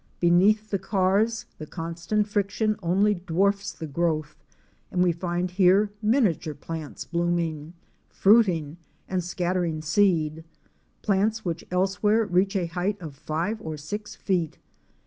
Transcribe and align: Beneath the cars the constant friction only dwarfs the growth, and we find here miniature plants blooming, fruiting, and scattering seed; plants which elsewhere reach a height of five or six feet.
Beneath 0.19 0.71
the 0.71 0.79
cars 0.79 1.45
the 1.59 1.67
constant 1.67 2.27
friction 2.27 2.75
only 2.81 3.13
dwarfs 3.13 3.71
the 3.71 3.85
growth, 3.85 4.43
and 4.89 5.03
we 5.03 5.11
find 5.11 5.51
here 5.51 5.91
miniature 6.01 6.55
plants 6.55 7.05
blooming, 7.05 7.75
fruiting, 8.09 8.77
and 9.07 9.23
scattering 9.23 9.79
seed; 9.83 10.43
plants 11.03 11.45
which 11.45 11.63
elsewhere 11.69 12.25
reach 12.25 12.55
a 12.55 12.65
height 12.65 12.99
of 12.99 13.13
five 13.13 13.61
or 13.61 13.77
six 13.77 14.15
feet. 14.15 14.57